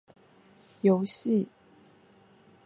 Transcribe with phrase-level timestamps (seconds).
[0.81, 1.47] 游戏